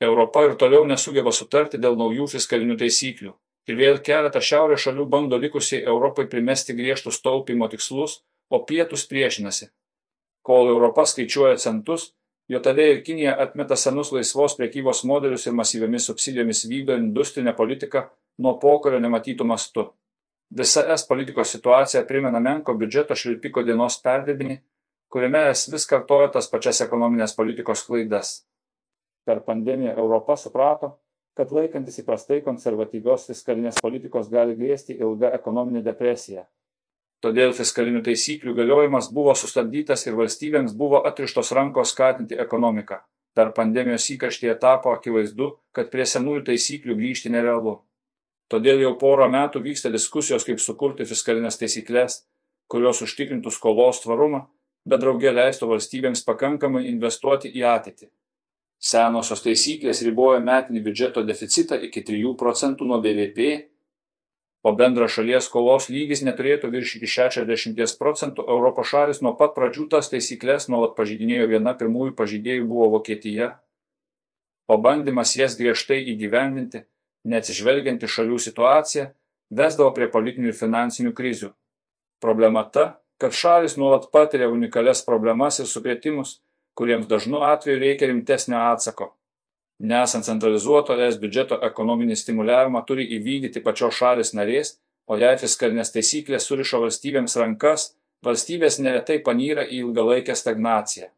[0.00, 3.32] Europa ir toliau nesugeba sutarti dėl naujų fiskalinių taisyklių.
[3.66, 8.20] Ir vėl keletą šiaurės šalių bando likusiai Europai primesti griežtus taupimo tikslus,
[8.50, 9.70] o pietus priešinasi.
[10.46, 12.12] Kol Europa skaičiuoja centus,
[12.48, 18.04] JAV ir Kinija atmeta senus laisvos priekybos modelius ir masyviomis subsidijomis vykdo industrinę politiką
[18.38, 19.88] nuo pokario nematytų mastų.
[20.54, 24.60] Visa es politikos situacija primena menko biudžeto švilpiko dienos perdirbinį,
[25.10, 28.44] kuriame es vis kartoja tas pačias ekonominės politikos klaidas.
[29.26, 30.92] Per pandemiją Europa suprato,
[31.36, 36.46] kad laikantis įprastai konservatyvios fiskalinės politikos gali grėsti ilga ekonominė depresija.
[37.24, 43.00] Todėl fiskalinių taisyklių galiojimas buvo sustabdytas ir valstybėms buvo atrištos rankos skatinti ekonomiką.
[43.36, 47.80] Per pandemijos įkarštį tapo akivaizdu, kad prie senųjų taisyklių grįžti nerealu.
[48.52, 52.20] Todėl jau porą metų vyksta diskusijos, kaip sukurti fiskalinės taisyklės,
[52.70, 54.44] kurios užtikrintų skolos tvarumą,
[54.86, 58.08] bet draugė leistų valstybėms pakankamai investuoti į ateitį.
[58.76, 63.48] Senosios taisyklės riboja metinį biudžeto deficitą iki 3 procentų nuo BVP,
[64.66, 68.44] o bendras šalies skolos lygis neturėtų viršyti 60 procentų.
[68.50, 73.54] Europos šalis nuo pat pradžių tas taisyklės nuolat pažydinėjo, viena pirmųjų pažydėjų buvo Vokietija,
[74.66, 76.82] o bandymas jas griežtai įgyvendinti,
[77.30, 79.06] neatsižvelgiant į šalių situaciją,
[79.54, 81.52] vesdavo prie politinių ir finansinių krizių.
[82.22, 86.40] Problema ta, kad šalis nuolat patiria unikalias problemas ir sukretimus,
[86.76, 89.12] kuriems dažnu atveju reikia rimtesnio atsako.
[89.78, 96.48] Nesant centralizuoto es biudžeto ekonominį stimuliavimą turi įvykdyti pačios šalis narės, o jei fiskalinės taisyklės
[96.48, 97.90] suriša valstybėms rankas,
[98.24, 101.10] valstybės neretai panyra į ilgalaikę stagnaciją.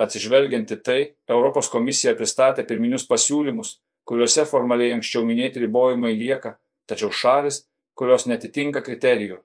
[0.00, 3.74] Atsižvelgianti tai, Europos komisija pristatė pirminius pasiūlymus,
[4.08, 6.54] kuriuose formaliai anksčiau minėti ribojimai lieka,
[6.88, 7.64] tačiau šalis,
[7.98, 9.42] kurios netitinka kriterijų.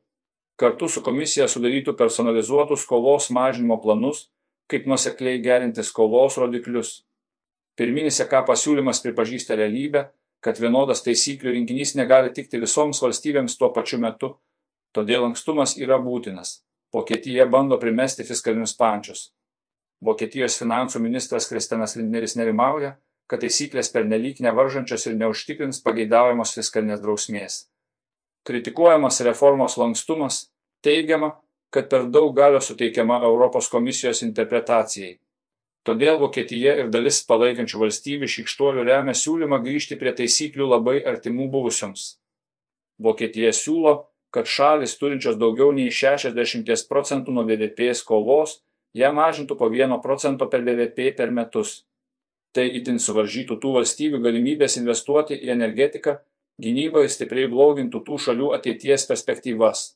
[0.56, 4.30] Kartu su komisija sudarytų personalizuotus skolos mažinimo planus,
[4.72, 7.04] kaip nusekliai gerinti skolos rodiklius.
[7.76, 10.08] Pirminis EK pasiūlymas pripažįsta realybę,
[10.46, 14.36] kad vienodas taisyklių rinkinys negali tikti visoms valstybėms tuo pačiu metu,
[14.96, 16.62] todėl lankstumas yra būtinas.
[16.94, 19.32] Vokietija bando primesti fiskalinius pančius.
[20.06, 22.96] Vokietijos finansų ministras Kristianas Lindneris nerimauja,
[23.28, 27.56] kad taisyklės pernelyg nevaržančios ir neužtikrins pageidaujamos fiskalinės drausmės.
[28.46, 30.44] Kritikuojamas reformos lankstumas,
[30.86, 31.34] teigiama,
[31.76, 35.18] kad per daug galios suteikiama Europos komisijos interpretacijai.
[35.86, 42.16] Todėl Vokietija ir dalis palaikančių valstybių šikštuolių remia siūlymą grįžti prie taisyklių labai artimų buvusioms.
[42.98, 43.94] Vokietija siūlo,
[44.34, 48.62] kad šalis turinčios daugiau nei 60 procentų nuo BVP skolos
[48.96, 51.84] ją mažintų po 1 procento per BVP per metus.
[52.56, 56.16] Tai itin suvaržytų tų valstybių galimybės investuoti į energetiką,
[56.64, 59.90] gynybą ir stipriai blogintų tų šalių ateities perspektyvas.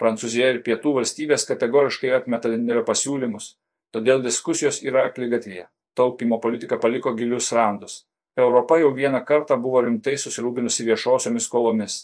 [0.00, 3.54] Prancūzija ir pietų valstybės kategoriškai atmeta Linderio pasiūlymus,
[3.96, 5.68] todėl diskusijos yra akligatvėje.
[5.96, 8.02] Taupimo politika paliko gilius randus.
[8.36, 11.94] Europa jau vieną kartą buvo rimtai susirūpinusi viešosiomis skolomis.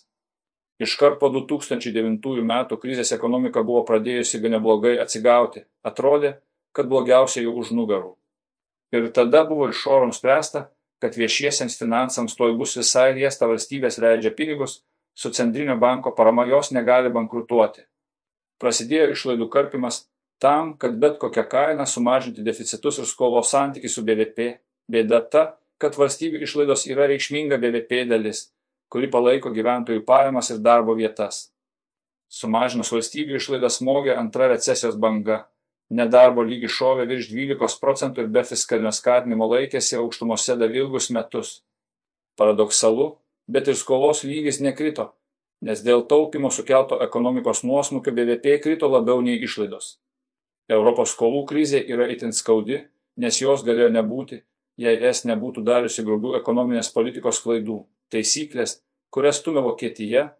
[0.80, 5.66] Iškart po 2009 metų krizės ekonomika buvo pradėjusi gan neblogai atsigauti.
[5.84, 6.38] Atrodė,
[6.72, 8.14] kad blogiausia jau už nugarų.
[8.96, 10.70] Ir tada buvo iš oro nuspręsta,
[11.02, 14.80] kad viešiesiems finansams toj bus visai liesta valstybės leidžia pinigus,
[15.14, 17.84] su centrinio banko parama jos negali bankrutuoti.
[18.60, 20.06] Prasidėjo išlaidų karpimas
[20.42, 24.48] tam, kad bet kokią kainą sumažinti deficitus ir skolos santykį su BVP.
[24.90, 25.42] Bėda ta,
[25.78, 28.48] kad valstybių išlaidos yra reikšminga BVP dalis,
[28.90, 31.48] kuri palaiko gyventojų pajamas ir darbo vietas.
[32.32, 35.44] Sumažinus valstybių išlaidas smogė antra recesijos banga.
[35.92, 41.58] Nedarbo lygis šovė virš 12 procentų ir be fiskalinio skatinimo laikėsi aukštumose dar ilgus metus.
[42.40, 43.10] Paradoksalu,
[43.48, 45.12] bet ir skolos lygis nekrito,
[45.62, 49.96] nes dėl taupimo sukelto ekonomikos nuosmukio BVP krito labiau nei išlaidos.
[50.70, 52.80] Europos skolų krizė yra itin skaudi,
[53.16, 54.42] nes jos galėjo nebūti,
[54.78, 57.82] jei es nebūtų dariusi grubių ekonominės politikos klaidų.
[58.12, 58.80] Taisyklės,
[59.12, 60.30] kurias stumia Vokietija,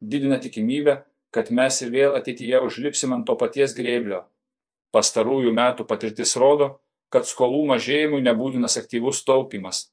[0.00, 1.02] didina tikimybę,
[1.34, 4.24] kad mes ir vėl ateityje užlipsim ant to paties grėblio.
[4.94, 6.78] Pastarųjų metų patirtis rodo,
[7.12, 9.88] kad skolų mažėjimui nebūtinas aktyvus taupimas,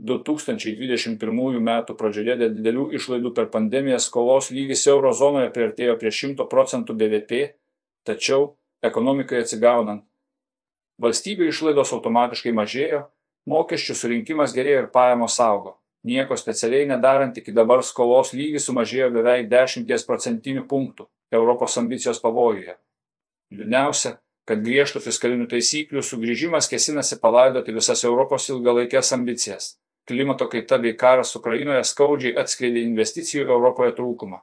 [0.00, 6.46] 2021 metų pradžioje dėl didelių išlaidų per pandemiją skolos lygis euro zonoje priartėjo prie 100
[6.48, 7.40] procentų BVP,
[8.08, 10.06] tačiau ekonomikai atsigaunant.
[11.00, 13.02] Valstybių išlaidos automatiškai mažėjo,
[13.48, 15.76] mokesčių surinkimas gerėjo ir pajamos augo.
[16.08, 22.78] Nieko specialiai nedarant iki dabar skolos lygis sumažėjo beveik 10 procentinių punktų Europos ambicijos pavojuje.
[23.52, 24.14] Liūdniausia,
[24.48, 29.74] kad griežtų fiskalinių taisyklių sugrįžimas kesinasi palaidoti visas Europos ilgalaikės ambicijas
[30.08, 34.40] klimato kaita bei karas Ukrainoje skaudžiai atskleidė investicijų Europoje trūkumą.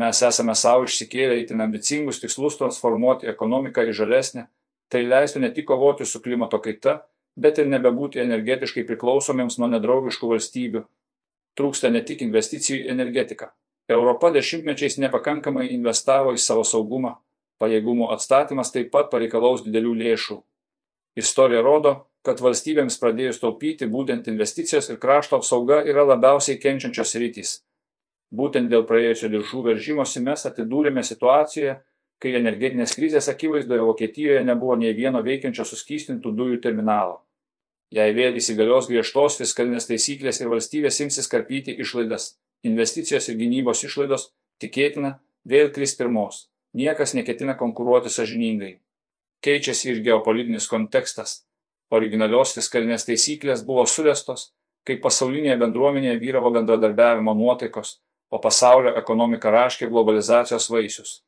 [0.00, 4.46] Mes esame savo išsikėlę itin ambicingus tikslus transformuoti ekonomiką į žalesnę,
[4.88, 7.02] tai leistų ne tik kovoti su klimato kaita,
[7.36, 10.84] bet ir nebebūti energetiškai priklausomiems nuo nedraugiškų valstybių.
[11.56, 13.50] Trūksta ne tik investicijų į energetiką.
[13.92, 17.18] Europa dešimtmečiais nepakankamai investavo į savo saugumą,
[17.60, 20.38] pajėgumų atstatymas taip pat pareikalaus didelių lėšų.
[21.20, 27.54] Istorija rodo, kad valstybėms pradėjus taupyti, būtent investicijos ir krašto apsauga yra labiausiai kenčiančios rytys.
[28.32, 31.80] Būtent dėl praėjusio lėšų veržimosi mes atidūrėme situacijoje,
[32.22, 37.18] kai energetinės krizės akivaizdoje Vokietijoje nebuvo nei vieno veikiančio suskystintų dujų terminalo.
[37.92, 44.30] Jei vėl įsigalios griežtos fiskalinės taisyklės ir valstybės imsis karpyti išlaidas, investicijos ir gynybos išlaidos,
[44.62, 46.46] tikėtina, vėl kris pirmos.
[46.72, 48.78] Niekas neketina konkuruoti sažiningai.
[49.44, 51.42] Keičiasi ir geopolitinis kontekstas.
[51.92, 54.50] Originalios fiskalinės taisyklės buvo suvestos,
[54.86, 57.98] kai pasaulinėje bendruomenėje vyravo bendradarbiavimo nuotaikos,
[58.32, 61.18] o pasaulio ekonomika raškė globalizacijos vaisius.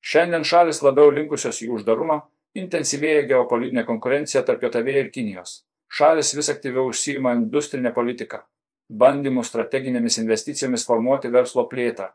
[0.00, 2.22] Šiandien šalis labiau linkusios į uždarumą,
[2.56, 5.60] intensyvėja geopolitinė konkurencija tarp JAV ir Kinijos.
[5.90, 8.40] Šalis vis aktyviau užsijima industrinę politiką,
[9.02, 12.08] bandymų strateginėmis investicijomis formuoti verslo plėtrą.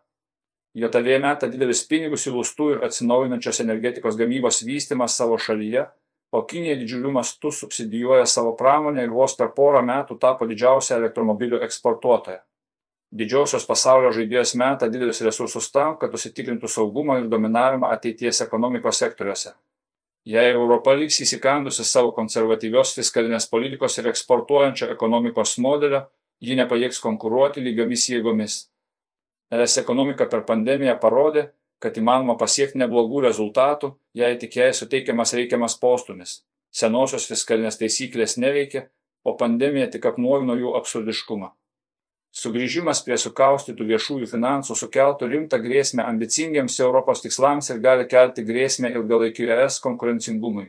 [0.76, 5.86] JAV meta didelius pinigus į lustų ir atsinaujinančios energetikos gamybos vystimą savo šalyje,
[6.31, 11.62] o Kinija didžiuliu mastu subsidijuoja savo pramonę ir vos per porą metų tapo didžiausia elektromobilių
[11.68, 12.42] eksportuotoja.
[13.16, 19.54] Didžiosios pasaulio žaidėjos meta didelius resursus tam, kad užsitikrintų saugumą ir dominavimą ateities ekonomikos sektoriuose.
[20.25, 26.07] Jei Europa liks įsikandusi savo konservatyvios fiskalinės politikos ir eksportuojančio ekonomikos modelio,
[26.42, 28.56] ji nepajėgs konkuruoti lygiomis jėgomis.
[29.54, 31.45] ES ekonomika per pandemiją parodė,
[31.83, 36.39] kad įmanoma pasiekti neblogų rezultatų, jei tik jai suteikiamas reikiamas postumis.
[36.75, 38.88] Senosios fiskalinės taisyklės neveikia,
[39.24, 41.51] o pandemija tik apnuogino jų absurdiškumą.
[42.36, 48.92] Sugrįžimas prie sukaustytų viešųjų finansų sukeltų rimtą grėsmę ambicingiems Europos tikslams ir gali kelti grėsmę
[48.92, 50.66] ilgalaikiu ES konkurencingumui.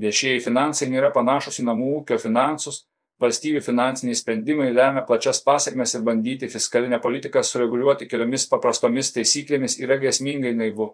[0.00, 2.86] Viešieji finansai nėra panašus į namų ūkio finansus,
[3.22, 9.98] valstybių finansiniai sprendimai lemia plačias pasiekmes ir bandyti fiskalinę politiką sureguliuoti keliomis paprastomis taisyklėmis yra
[10.02, 10.92] grėsmingai naivu.